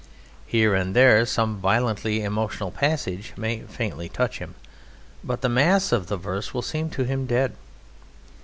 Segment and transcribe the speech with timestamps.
[0.47, 4.55] Here and there some violently emotional passage may faintly touch him,
[5.23, 7.53] but the mass of the verse will seem to him dead.